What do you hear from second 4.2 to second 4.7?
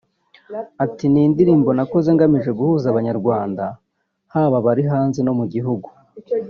haba